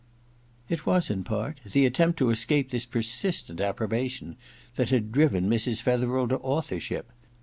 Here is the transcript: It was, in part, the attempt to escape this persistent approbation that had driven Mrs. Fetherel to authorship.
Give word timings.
It 0.67 0.87
was, 0.87 1.11
in 1.11 1.23
part, 1.23 1.59
the 1.63 1.85
attempt 1.85 2.17
to 2.17 2.31
escape 2.31 2.71
this 2.71 2.87
persistent 2.87 3.61
approbation 3.61 4.35
that 4.75 4.89
had 4.89 5.11
driven 5.11 5.47
Mrs. 5.47 5.83
Fetherel 5.83 6.27
to 6.29 6.39
authorship. 6.39 7.11